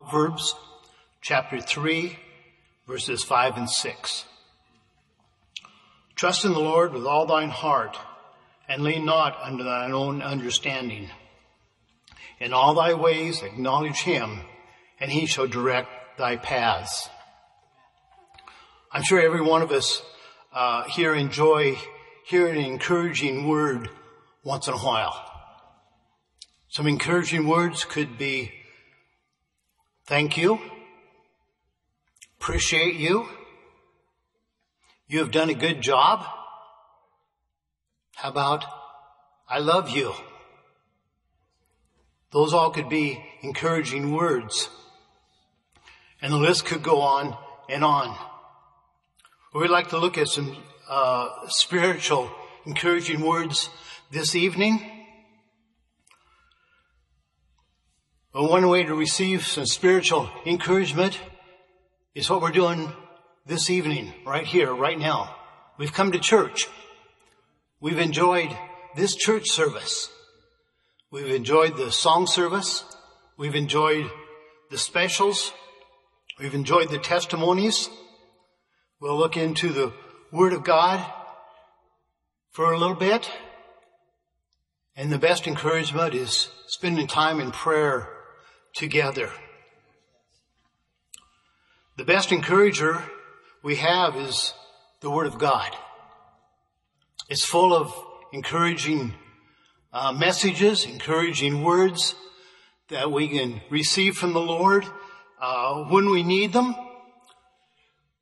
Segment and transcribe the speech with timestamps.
[0.00, 0.54] Proverbs
[1.20, 2.18] chapter 3,
[2.88, 4.24] verses 5 and 6.
[6.16, 7.98] Trust in the Lord with all thine heart,
[8.66, 11.10] and lean not unto thine own understanding.
[12.40, 14.40] In all thy ways acknowledge him,
[14.98, 17.08] and he shall direct thy paths.
[18.90, 20.02] I'm sure every one of us
[20.52, 21.76] uh, here enjoy
[22.24, 23.90] hearing an encouraging word
[24.44, 25.14] once in a while.
[26.68, 28.52] Some encouraging words could be
[30.10, 30.58] thank you,
[32.40, 33.28] appreciate you,
[35.06, 36.26] you have done a good job.
[38.16, 38.64] How about
[39.48, 40.12] I love you?
[42.32, 44.68] Those all could be encouraging words.
[46.20, 47.36] And the list could go on
[47.68, 48.18] and on.
[49.54, 50.56] We'd like to look at some
[50.88, 52.28] uh, spiritual
[52.66, 53.70] encouraging words
[54.10, 54.89] this evening.
[58.32, 61.18] But one way to receive some spiritual encouragement
[62.14, 62.92] is what we're doing
[63.44, 65.34] this evening, right here, right now.
[65.78, 66.68] We've come to church.
[67.80, 68.56] We've enjoyed
[68.94, 70.10] this church service.
[71.10, 72.84] We've enjoyed the song service.
[73.36, 74.08] We've enjoyed
[74.70, 75.52] the specials.
[76.38, 77.90] We've enjoyed the testimonies.
[79.00, 79.92] We'll look into the
[80.30, 81.04] Word of God
[82.52, 83.28] for a little bit.
[84.94, 88.08] And the best encouragement is spending time in prayer
[88.74, 89.30] together.
[91.96, 93.02] The best encourager
[93.62, 94.54] we have is
[95.00, 95.70] the Word of God.
[97.28, 97.92] It's full of
[98.32, 99.14] encouraging
[99.92, 102.14] uh, messages, encouraging words
[102.88, 104.84] that we can receive from the Lord
[105.40, 106.74] uh, when we need them.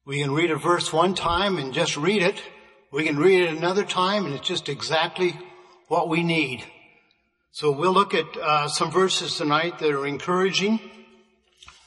[0.04, 2.42] We can read a verse one time and just read it.
[2.90, 5.36] We can read it another time and it's just exactly
[5.88, 6.64] what we need.
[7.50, 10.80] So we'll look at uh, some verses tonight that are encouraging.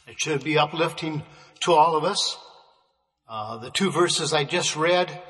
[0.07, 1.23] It should be uplifting
[1.61, 2.37] to all of us.
[3.29, 5.21] Uh, the two verses I just read,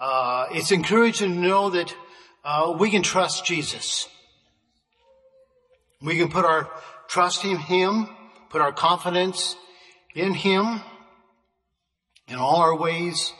[0.00, 1.94] uh, it's encouraging to know that
[2.44, 4.08] uh, we can trust Jesus.
[6.02, 6.68] We can put our
[7.08, 8.08] trust in Him,
[8.50, 9.56] put our confidence
[10.14, 10.82] in Him.
[12.26, 13.32] In all our ways,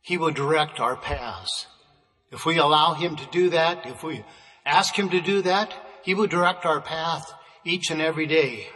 [0.00, 1.66] He will direct our paths.
[2.32, 4.24] If we allow Him to do that, if we
[4.68, 7.32] ask Him to do that, He will direct our path
[7.64, 8.66] each and every day.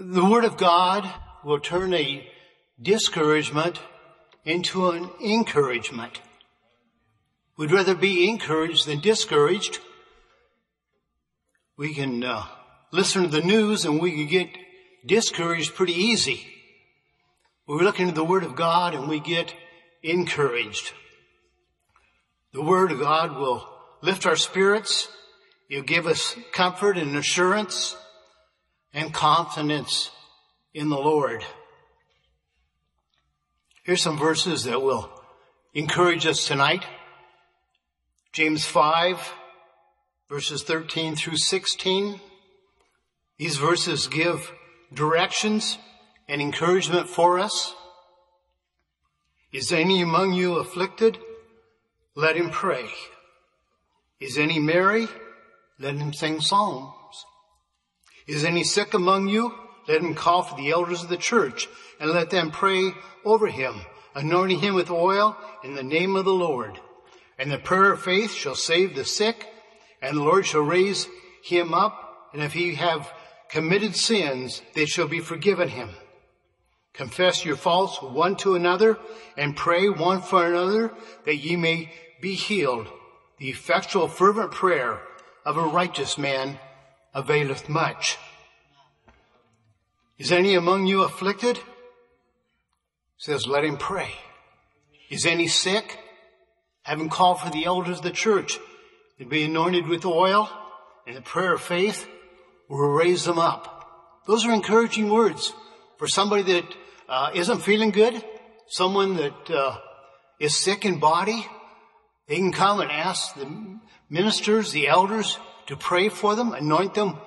[0.00, 1.08] The Word of God
[1.44, 2.28] will turn a
[2.80, 3.80] discouragement
[4.44, 6.20] into an encouragement.
[7.56, 9.78] We'd rather be encouraged than discouraged.
[11.76, 12.44] We can uh,
[12.92, 14.48] listen to the news and we can get
[15.06, 16.46] discouraged pretty easy.
[17.66, 19.54] We look into the Word of God and we get
[20.02, 20.92] encouraged.
[22.54, 23.68] The Word of God will
[24.00, 25.08] lift our spirits.
[25.68, 27.96] It'll give us comfort and assurance
[28.92, 30.12] and confidence
[30.72, 31.44] in the Lord.
[33.82, 35.10] Here's some verses that will
[35.74, 36.84] encourage us tonight.
[38.32, 39.32] James 5
[40.28, 42.20] verses 13 through 16.
[43.36, 44.52] These verses give
[44.92, 45.76] directions
[46.28, 47.74] and encouragement for us.
[49.52, 51.18] Is any among you afflicted?
[52.16, 52.88] Let him pray.
[54.20, 55.08] Is any merry?
[55.78, 56.94] Let him sing psalms.
[58.26, 59.52] Is any sick among you?
[59.88, 61.68] Let him call for the elders of the church
[62.00, 62.92] and let them pray
[63.24, 63.74] over him,
[64.14, 66.80] anointing him with oil in the name of the Lord.
[67.38, 69.46] And the prayer of faith shall save the sick
[70.00, 71.08] and the Lord shall raise
[71.42, 72.28] him up.
[72.32, 73.12] And if he have
[73.48, 75.90] committed sins, they shall be forgiven him.
[76.94, 78.98] Confess your faults one to another
[79.36, 80.92] and pray one for another
[81.24, 82.86] that ye may be healed.
[83.38, 85.00] The effectual fervent prayer
[85.44, 86.58] of a righteous man
[87.12, 88.16] availeth much.
[90.18, 91.58] Is any among you afflicted?
[93.16, 94.12] says, let him pray.
[95.10, 95.98] Is any sick?
[96.82, 98.58] Have him call for the elders of the church
[99.18, 100.48] and be anointed with oil
[101.06, 102.06] and the prayer of faith
[102.68, 104.22] will raise them up.
[104.26, 105.52] Those are encouraging words
[105.96, 106.76] for somebody that
[107.08, 108.22] uh, not feeling good,
[108.66, 109.78] someone that uh,
[110.40, 111.46] is sick in body.
[112.28, 113.78] They can come and ask the
[114.08, 117.18] ministers, the elders, to pray for them, anoint them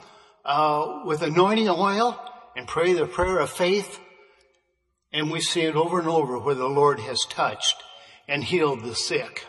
[0.45, 2.19] uh, with anointing oil,
[2.55, 3.99] and pray the prayer of faith.
[5.11, 7.75] And we see it over and over where the Lord has touched
[8.27, 9.45] and healed the sick.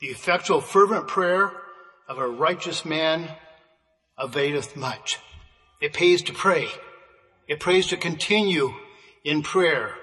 [0.00, 1.52] The effectual fervent prayer
[2.08, 3.28] of a righteous man
[4.16, 5.18] availeth much.
[5.80, 6.68] It pays to pray.
[7.48, 8.74] It prays to continue
[9.24, 9.94] in prayer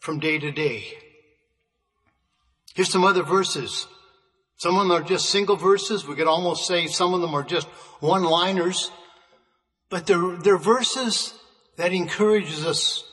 [0.00, 0.84] from day to day.
[2.74, 3.86] Here's some other verses.
[4.56, 6.06] Some of them are just single verses.
[6.06, 7.66] We could almost say some of them are just
[8.00, 8.90] one-liners.
[9.88, 11.34] but they're, they're verses
[11.76, 13.04] that encourages us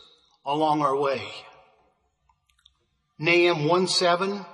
[0.46, 1.22] along our way.
[3.20, 4.46] Nahum 1 7,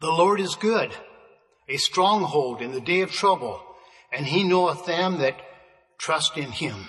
[0.00, 0.92] the Lord is good,
[1.68, 3.62] a stronghold in the day of trouble,
[4.12, 5.40] and he knoweth them that
[5.98, 6.88] trust in him.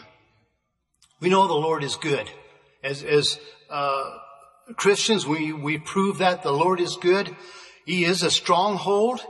[1.23, 2.29] We know the Lord is good.
[2.83, 3.39] As, as,
[3.69, 4.17] uh,
[4.75, 7.33] Christians, we, we prove that the Lord is good.
[7.85, 9.21] He is a stronghold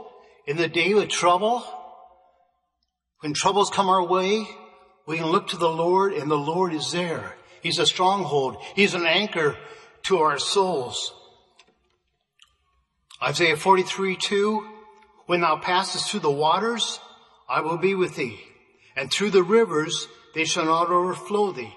[0.44, 1.62] in the day of trouble.
[3.20, 4.44] When troubles come our way,
[5.06, 7.36] we can look to the Lord and the Lord is there.
[7.62, 8.56] He's a stronghold.
[8.74, 9.56] He's an anchor
[10.06, 11.14] to our souls.
[13.22, 14.66] Isaiah 43, 2,
[15.26, 16.98] when thou passest through the waters,
[17.48, 18.40] I will be with thee,
[18.96, 21.72] and through the rivers, they shall not overflow thee.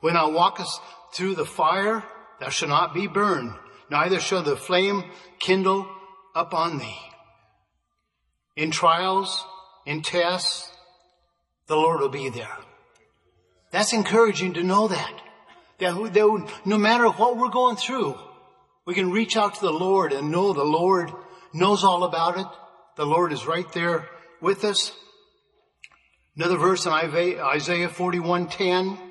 [0.00, 0.80] When thou walkest
[1.12, 2.02] through the fire,
[2.40, 3.52] thou shalt not be burned,
[3.90, 5.04] neither shall the flame
[5.38, 5.88] kindle
[6.34, 6.98] upon thee.
[8.56, 9.44] In trials,
[9.86, 10.70] in tests,
[11.66, 12.56] the Lord will be there.
[13.70, 15.22] That's encouraging to know that.
[15.78, 18.18] That, that no matter what we're going through,
[18.84, 21.12] we can reach out to the Lord and know the Lord
[21.52, 22.46] knows all about it.
[22.96, 24.08] The Lord is right there
[24.40, 24.92] with us.
[26.36, 29.09] Another verse in Isaiah 41:10,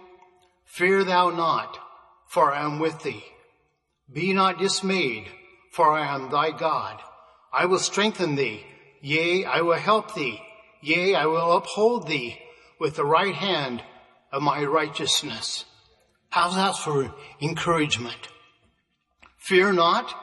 [0.69, 1.79] Fear thou not,
[2.27, 3.23] for I am with thee.
[4.11, 5.25] Be not dismayed,
[5.71, 7.01] for I am thy God.
[7.51, 8.63] I will strengthen thee.
[9.01, 10.39] Yea, I will help thee.
[10.81, 12.39] Yea, I will uphold thee
[12.79, 13.83] with the right hand
[14.31, 15.65] of my righteousness.
[16.29, 18.29] How's that for encouragement?
[19.37, 20.13] Fear not,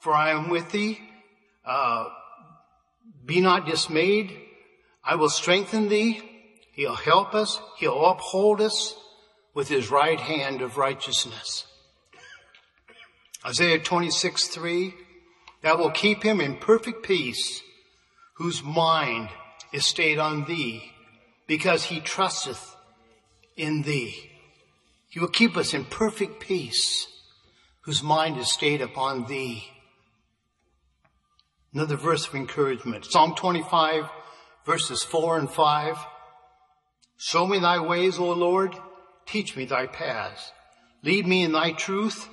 [0.00, 0.98] for I am with thee.
[1.66, 2.08] Uh,
[3.26, 4.32] be not dismayed.
[5.04, 6.22] I will strengthen thee.
[6.72, 7.60] He'll help us.
[7.76, 8.96] He'll uphold us
[9.54, 11.66] with his right hand of righteousness.
[13.44, 14.94] Isaiah 26, 3,
[15.62, 17.62] that will keep him in perfect peace,
[18.36, 19.28] whose mind
[19.72, 20.92] is stayed on thee,
[21.46, 22.76] because he trusteth
[23.56, 24.30] in thee.
[25.08, 27.06] He will keep us in perfect peace,
[27.82, 29.64] whose mind is stayed upon thee.
[31.74, 33.06] Another verse of encouragement.
[33.06, 34.08] Psalm 25,
[34.64, 35.96] verses 4 and 5.
[37.16, 38.76] Show me thy ways, O Lord.
[39.26, 40.52] Teach me thy paths.
[41.02, 42.28] Lead me in thy truth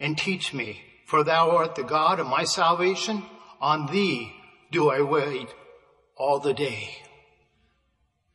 [0.00, 0.80] and teach me.
[1.06, 3.22] For thou art the God of my salvation.
[3.60, 4.32] On thee
[4.70, 5.48] do I wait
[6.16, 6.88] all the day.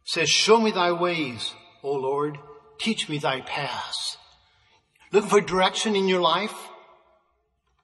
[0.03, 1.53] It says, show me thy ways,
[1.83, 2.37] O Lord.
[2.79, 4.17] Teach me thy paths.
[5.11, 6.55] Looking for direction in your life?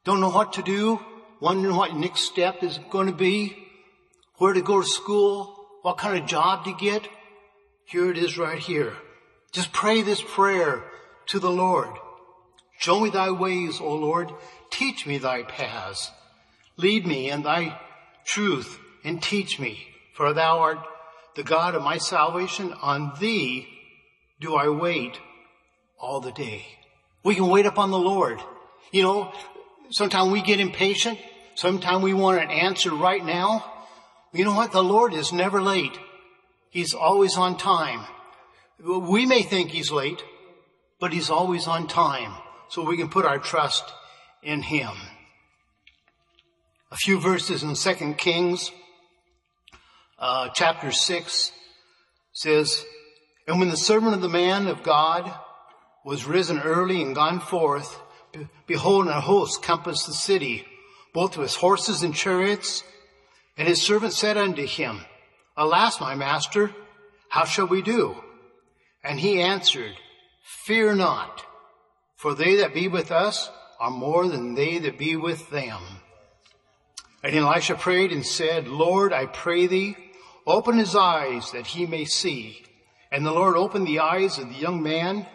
[0.05, 0.99] Don't know what to do?
[1.41, 3.57] Wondering what next step is going to be?
[4.37, 5.55] Where to go to school?
[5.81, 7.07] What kind of job to get?
[7.85, 8.93] Here it is right here.
[9.53, 10.83] Just pray this prayer
[11.27, 11.89] to the Lord.
[12.79, 14.31] Show me thy ways, O Lord.
[14.71, 16.11] Teach me thy paths.
[16.75, 17.79] Lead me in thy
[18.25, 20.79] truth and teach me, for thou art
[21.35, 22.73] the God of my salvation.
[22.81, 23.67] On thee
[24.39, 25.19] do I wait
[25.99, 26.65] all the day.
[27.23, 28.39] We can wait upon the Lord.
[28.91, 29.33] You know,
[29.91, 31.19] sometimes we get impatient.
[31.55, 33.63] Sometimes we want an answer right now.
[34.33, 34.71] You know what?
[34.71, 35.97] The Lord is never late.
[36.71, 38.03] He's always on time.
[38.79, 40.23] We may think he's late,
[40.99, 42.33] but he's always on time.
[42.69, 43.83] So we can put our trust
[44.41, 44.91] in him.
[46.91, 48.71] A few verses in 2 Kings,
[50.19, 51.51] uh, chapter 6
[52.33, 52.85] says,
[53.47, 55.31] And when the servant of the man of God
[56.05, 57.99] was risen early and gone forth,
[58.67, 60.65] behold, a host compassed the city,
[61.13, 62.83] both with horses and chariots.
[63.57, 65.01] And his servant said unto him,
[65.55, 66.71] Alas, my master,
[67.29, 68.22] how shall we do?
[69.03, 69.93] And he answered,
[70.65, 71.45] Fear not,
[72.15, 75.81] for they that be with us are more than they that be with them.
[77.23, 79.95] And Elisha prayed and said, Lord, I pray thee,
[80.45, 82.63] open his eyes that he may see.
[83.11, 85.27] And the Lord opened the eyes of the young man,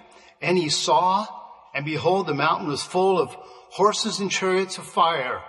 [0.43, 1.27] and he saw,
[1.75, 3.35] and behold, the mountain was full of
[3.71, 5.43] horses and chariots of fire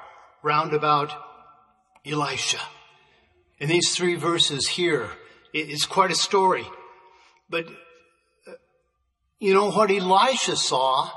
[0.44, 1.14] round about
[2.06, 2.60] Elisha.
[3.60, 5.10] In these three verses here,
[5.54, 6.66] it's quite a story.
[7.50, 7.66] But,
[9.40, 11.10] you know, what Elisha saw,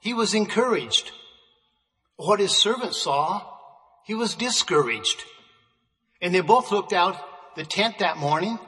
[0.00, 1.12] he was encouraged.
[2.16, 3.46] What his servant saw,
[4.04, 5.24] he was discouraged.
[6.20, 7.16] And they both looked out
[7.56, 8.58] the tent that morning.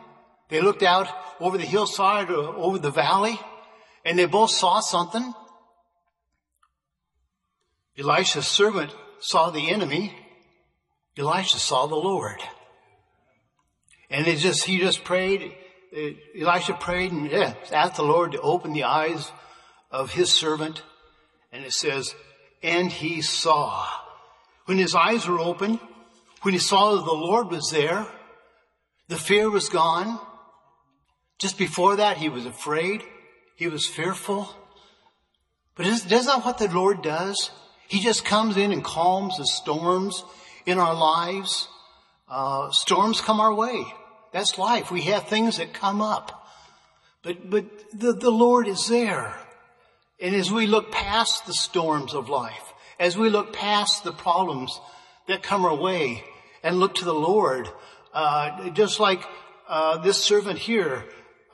[0.48, 1.08] They looked out
[1.40, 3.40] over the hillside or over the valley,
[4.04, 5.32] and they both saw something.
[7.98, 10.14] Elisha's servant saw the enemy.
[11.16, 12.40] Elisha saw the Lord.
[14.10, 15.54] And it just, he just prayed,
[15.94, 19.30] Elisha prayed and yeah, asked the Lord to open the eyes
[19.90, 20.82] of his servant.
[21.52, 22.14] And it says,
[22.62, 23.86] and he saw.
[24.64, 25.78] When his eyes were open,
[26.42, 28.06] when he saw that the Lord was there,
[29.08, 30.18] the fear was gone.
[31.38, 33.02] Just before that, he was afraid.
[33.56, 34.48] He was fearful.
[35.76, 37.50] But isn't that what the Lord does?
[37.86, 40.24] He just comes in and calms the storms
[40.66, 41.68] in our lives.
[42.28, 43.84] Uh, storms come our way.
[44.34, 44.90] That's life.
[44.90, 46.44] We have things that come up.
[47.22, 49.32] But, but the, the Lord is there.
[50.20, 54.80] And as we look past the storms of life, as we look past the problems
[55.28, 56.24] that come our way
[56.64, 57.68] and look to the Lord,
[58.12, 59.22] uh, just like
[59.68, 61.04] uh, this servant here,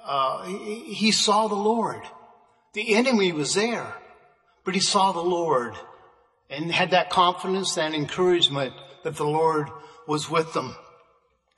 [0.03, 2.01] uh, he, he saw the Lord.
[2.73, 3.93] The enemy was there,
[4.65, 5.75] but he saw the Lord
[6.49, 8.73] and had that confidence, that encouragement
[9.05, 9.69] that the Lord
[10.07, 10.75] was with them.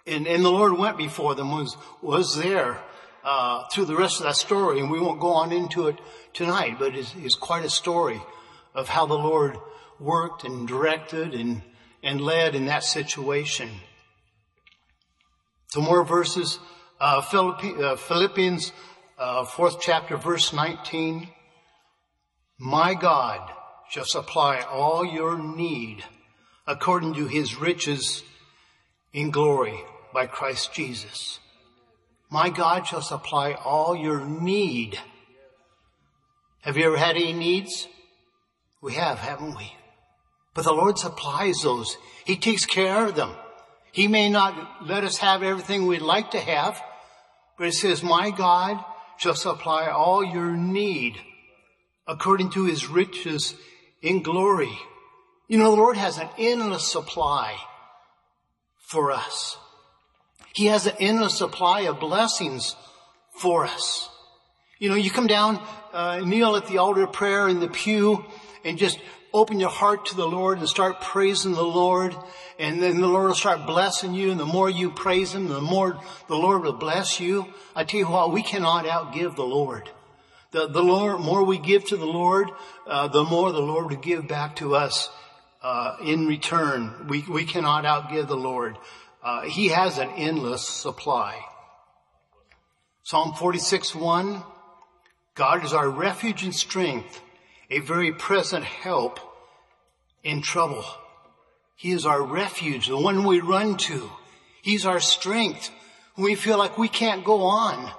[0.07, 2.81] And, and the Lord went before them, was, was there,
[3.25, 4.81] uh, through the rest of that story.
[4.81, 5.99] And we won't go on into it
[6.33, 8.21] tonight, but it's, it's quite a story
[8.75, 9.57] of how the Lord
[10.01, 11.63] worked and directed and,
[12.03, 13.71] and led in that situation.
[15.69, 16.59] Some more verses,
[17.01, 18.73] uh, uh Philippians,
[19.19, 21.29] uh, fourth chapter, verse 19.
[22.59, 23.51] My God
[23.89, 26.05] shall supply all your need
[26.67, 28.23] according to his riches
[29.13, 29.81] in glory
[30.12, 31.38] by Christ Jesus.
[32.31, 34.99] My God shall supply all your need.
[36.62, 37.88] Have you ever had any needs?
[38.81, 39.73] We have, haven't we?
[40.54, 41.97] But the Lord supplies those.
[42.25, 43.35] He takes care of them.
[43.92, 46.81] He may not let us have everything we'd like to have,
[47.59, 48.83] but it says, my God
[49.19, 51.19] shall supply all your need
[52.07, 53.54] according to his riches
[54.00, 54.76] in glory.
[55.49, 57.57] You know, the Lord has an endless supply
[58.78, 59.59] for us.
[60.55, 62.77] He has an endless supply of blessings
[63.37, 64.09] for us.
[64.79, 68.25] You know, you come down, uh, kneel at the altar of prayer in the pew
[68.65, 68.99] and just
[69.33, 72.15] open your heart to the Lord and start praising the Lord.
[72.59, 74.31] And then the Lord will start blessing you.
[74.31, 77.47] And the more you praise Him, the more the Lord will bless you.
[77.75, 79.89] I tell you what, we cannot outgive the Lord.
[80.51, 82.51] The, the Lord, more we give to the Lord,
[82.87, 85.09] uh, the more the Lord will give back to us
[85.63, 87.07] uh, in return.
[87.09, 88.77] We, we cannot outgive the Lord.
[89.23, 91.41] Uh, he has an endless supply.
[93.05, 94.43] Psalm 46, 1.
[95.35, 97.21] God is our refuge and strength,
[97.71, 99.21] a very present help
[100.23, 100.85] in trouble.
[101.76, 104.11] He is our refuge, the one we run to.
[104.61, 105.71] He's our strength.
[106.14, 107.91] When we feel like we can't go on,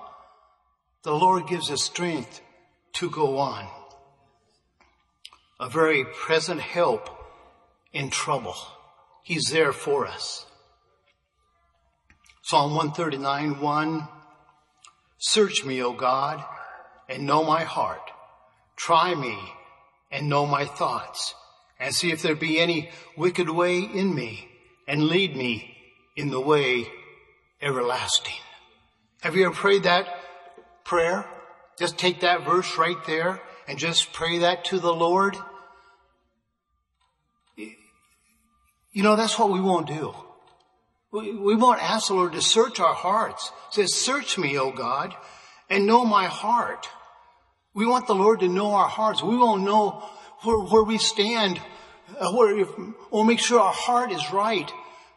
[1.03, 2.41] the Lord gives us strength
[2.93, 3.67] to go on.
[5.59, 7.09] A very present help
[7.91, 8.55] in trouble.
[9.23, 10.45] He's there for us.
[12.45, 14.07] Psalm 139, 1.
[15.17, 16.43] Search me, O God,
[17.07, 18.11] and know my heart.
[18.75, 19.37] Try me
[20.11, 21.35] and know my thoughts
[21.79, 24.49] and see if there be any wicked way in me
[24.89, 25.77] and lead me
[26.17, 26.85] in the way
[27.61, 28.33] everlasting.
[29.21, 30.05] Have you ever prayed that
[30.83, 31.25] prayer?
[31.79, 35.37] Just take that verse right there and just pray that to the Lord.
[37.55, 40.13] You know, that's what we won't do.
[41.13, 43.51] We, we won't ask the Lord to search our hearts.
[43.69, 45.13] It says, search me, O God,
[45.69, 46.89] and know my heart.
[47.75, 49.21] We want the Lord to know our hearts.
[49.21, 50.03] We won't know
[50.41, 51.61] where, where we stand.
[52.19, 52.65] Uh, where
[53.11, 54.69] we'll make sure our heart is right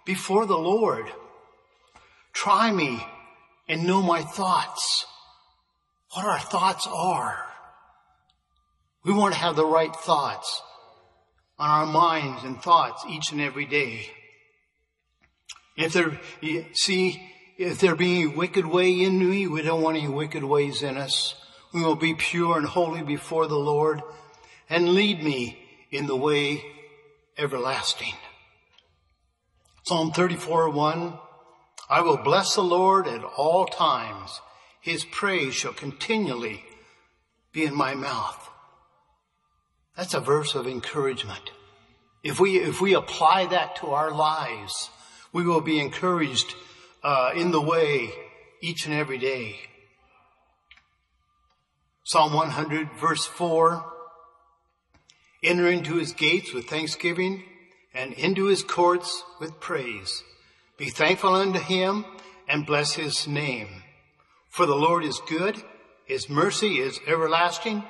[0.04, 1.06] before the Lord.
[2.34, 3.02] Try me
[3.66, 5.06] and know my thoughts
[6.12, 7.38] what our thoughts are.
[9.02, 10.62] We want to have the right thoughts
[11.58, 14.10] on our minds and thoughts each and every day.
[15.76, 16.18] If there,
[16.72, 17.22] see,
[17.58, 20.96] if there be a wicked way in me, we don't want any wicked ways in
[20.96, 21.34] us.
[21.72, 24.02] We will be pure and holy before the Lord
[24.68, 25.58] and lead me
[25.90, 26.64] in the way
[27.38, 28.14] everlasting.
[29.84, 31.18] Psalm 34, 1.
[31.88, 34.40] I will bless the Lord at all times.
[34.80, 36.64] His praise shall continually
[37.52, 38.50] be in my mouth.
[39.96, 41.50] That's a verse of encouragement.
[42.22, 44.90] If we, if we apply that to our lives,
[45.32, 46.54] we will be encouraged
[47.02, 48.10] uh, in the way
[48.60, 49.56] each and every day.
[52.04, 53.84] Psalm 100 verse 4.
[55.42, 57.42] Enter into his gates with thanksgiving
[57.94, 60.22] and into his courts with praise.
[60.76, 62.04] Be thankful unto him
[62.48, 63.82] and bless his name.
[64.48, 65.62] For the Lord is good,
[66.04, 67.84] his mercy is everlasting,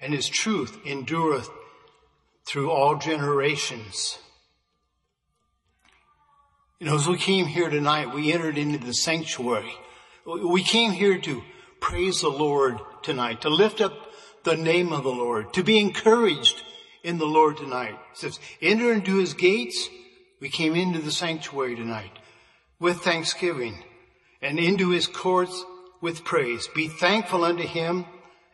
[0.00, 1.50] and his truth endureth
[2.46, 4.18] through all generations.
[6.80, 9.70] You know, as we came here tonight, we entered into the sanctuary.
[10.24, 11.42] We came here to
[11.78, 13.92] praise the Lord tonight, to lift up
[14.44, 16.62] the name of the Lord, to be encouraged
[17.02, 17.98] in the Lord tonight.
[18.12, 19.90] It says, enter into his gates.
[20.40, 22.18] We came into the sanctuary tonight
[22.78, 23.84] with thanksgiving
[24.40, 25.62] and into his courts
[26.00, 26.66] with praise.
[26.74, 28.06] Be thankful unto him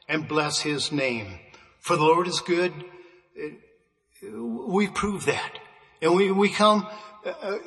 [0.09, 1.38] and bless his name.
[1.78, 2.73] For the Lord is good.
[4.21, 5.61] We prove that.
[6.02, 6.88] And we, we come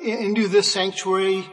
[0.01, 1.45] into this sanctuary,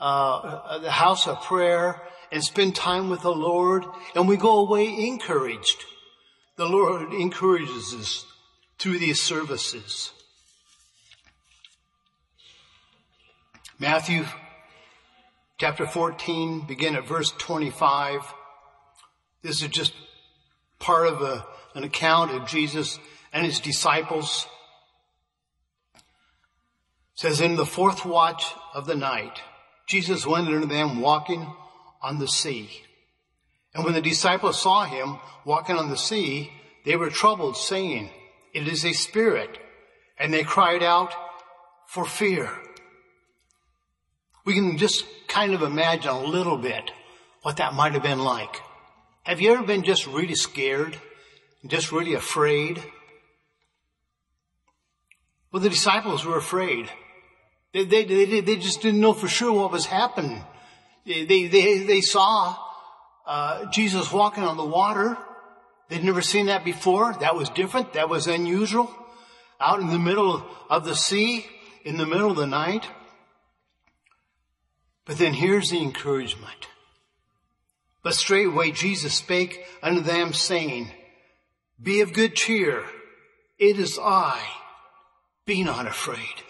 [0.00, 3.84] uh, the house of prayer and spend time with the Lord
[4.14, 5.84] and we go away encouraged.
[6.56, 8.26] The Lord encourages us
[8.78, 10.12] through these services.
[13.78, 14.24] Matthew
[15.58, 18.20] chapter 14, begin at verse 25.
[19.42, 19.92] This is just
[20.78, 21.44] part of a,
[21.74, 22.98] an account of Jesus
[23.32, 24.46] and his disciples.
[27.14, 28.44] It says, in the fourth watch
[28.74, 29.40] of the night,
[29.86, 31.46] Jesus went unto them walking
[32.02, 32.70] on the sea.
[33.74, 36.52] And when the disciples saw him walking on the sea,
[36.84, 38.10] they were troubled, saying,
[38.52, 39.58] It is a spirit.
[40.18, 41.12] And they cried out
[41.86, 42.50] for fear.
[44.44, 46.90] We can just kind of imagine a little bit
[47.42, 48.60] what that might have been like.
[49.22, 50.98] Have you ever been just really scared?
[51.66, 52.82] Just really afraid?
[55.50, 56.90] Well, the disciples were afraid.
[57.74, 60.44] They, they, they, they just didn't know for sure what was happening.
[61.04, 62.56] They, they, they saw
[63.26, 65.18] uh, Jesus walking on the water.
[65.88, 67.14] They'd never seen that before.
[67.14, 67.94] That was different.
[67.94, 68.94] That was unusual.
[69.60, 71.46] Out in the middle of the sea,
[71.84, 72.86] in the middle of the night.
[75.04, 76.68] But then here's the encouragement.
[78.04, 80.92] But straightway Jesus spake unto them saying,
[81.82, 82.84] Be of good cheer.
[83.58, 84.40] It is I.
[85.44, 86.44] Be not afraid.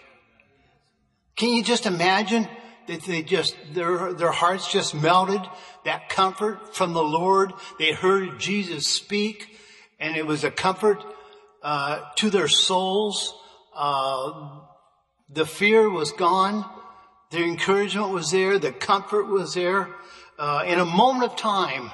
[1.35, 2.47] Can you just imagine
[2.87, 5.41] that they just, their, their hearts just melted?
[5.83, 7.53] That comfort from the Lord.
[7.77, 9.57] They heard Jesus speak
[9.99, 11.03] and it was a comfort,
[11.61, 13.33] uh, to their souls.
[13.75, 14.59] Uh,
[15.29, 16.65] the fear was gone.
[17.31, 18.59] The encouragement was there.
[18.59, 19.89] The comfort was there.
[20.37, 21.91] Uh, in a moment of time,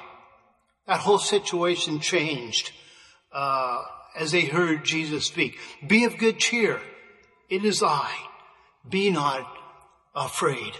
[0.86, 2.72] that whole situation changed
[3.32, 3.82] uh,
[4.16, 5.58] as they heard Jesus speak.
[5.86, 6.80] Be of good cheer.
[7.48, 8.12] It is I.
[8.88, 9.46] Be not
[10.14, 10.74] afraid.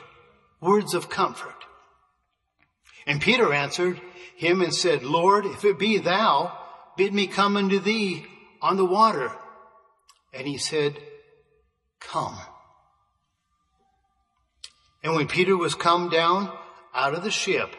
[0.60, 1.54] Words of comfort.
[3.06, 4.00] And Peter answered
[4.36, 6.56] him and said, Lord, if it be thou,
[6.96, 8.26] bid me come unto thee
[8.60, 9.32] on the water.
[10.32, 10.96] And he said,
[12.00, 12.38] come.
[15.02, 16.52] And when Peter was come down
[16.94, 17.74] out of the ship,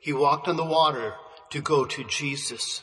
[0.00, 1.14] he walked on the water
[1.50, 2.82] to go to Jesus.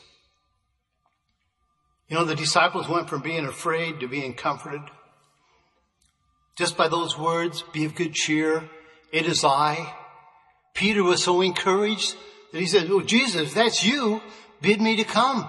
[2.08, 4.82] You know, the disciples went from being afraid to being comforted.
[6.56, 8.68] Just by those words, be of good cheer.
[9.12, 9.94] It is I.
[10.74, 12.16] Peter was so encouraged
[12.52, 14.22] that he said, Oh, Jesus, that's you.
[14.62, 15.48] Bid me to come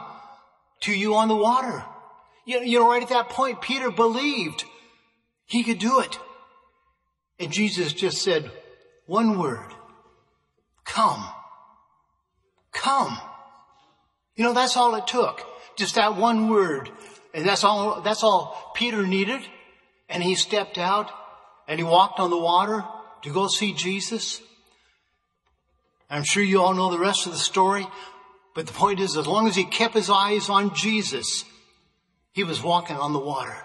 [0.82, 1.84] to you on the water.
[2.46, 4.66] You, you know, right at that point, Peter believed
[5.46, 6.20] he could do it.
[7.40, 8.52] And Jesus just said
[9.06, 9.72] one word.
[10.86, 11.26] Come.
[12.74, 13.18] Come.
[14.36, 15.46] You know, that's all it took.
[15.78, 16.90] Just that one word.
[17.34, 19.42] And that's all, that's all Peter needed.
[20.10, 21.12] And he stepped out
[21.68, 22.84] and he walked on the water
[23.24, 24.42] to go see Jesus.
[26.10, 27.86] I'm sure you all know the rest of the story.
[28.56, 31.44] But the point is, as long as he kept his eyes on Jesus,
[32.32, 33.56] he was walking on the water.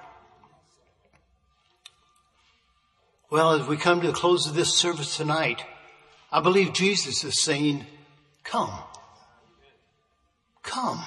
[3.30, 5.64] Well, as we come to the close of this service tonight,
[6.30, 7.86] I believe Jesus is saying,
[8.44, 8.72] come.
[10.62, 11.02] Come.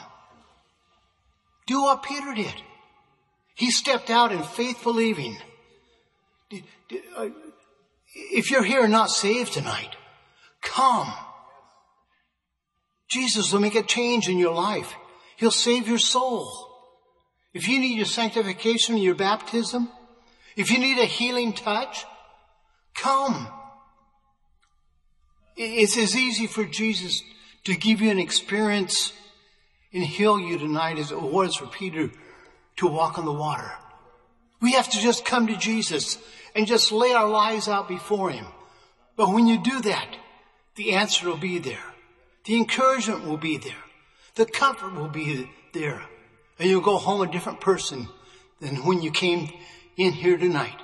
[1.67, 2.55] Do what Peter did.
[3.55, 5.37] He stepped out in faith believing.
[7.17, 7.29] Uh,
[8.13, 9.95] if you're here and not saved tonight,
[10.61, 11.11] come.
[13.09, 14.93] Jesus will make a change in your life.
[15.37, 16.49] He'll save your soul.
[17.53, 19.89] If you need your sanctification, your baptism,
[20.55, 22.05] if you need a healing touch,
[22.95, 23.47] Come.
[25.57, 27.21] It's as easy for Jesus
[27.65, 29.13] to give you an experience
[29.93, 32.11] and heal you tonight as it was for Peter
[32.77, 33.71] to walk on the water.
[34.61, 36.17] We have to just come to Jesus
[36.55, 38.45] and just lay our lives out before Him.
[39.15, 40.17] But when you do that,
[40.75, 41.83] the answer will be there.
[42.45, 43.73] The encouragement will be there.
[44.35, 46.01] The comfort will be there.
[46.59, 48.07] And you'll go home a different person
[48.59, 49.51] than when you came
[49.97, 50.77] in here tonight.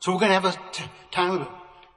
[0.00, 1.46] So we're going to have a t- time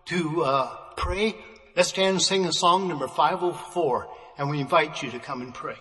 [0.05, 1.35] to uh, pray,
[1.75, 5.53] let's stand and sing a song number 504, and we invite you to come and
[5.53, 5.75] pray.